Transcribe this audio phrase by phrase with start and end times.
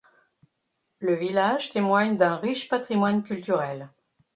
[0.97, 3.91] Le village témoigne d'un riche patrimoine culturel.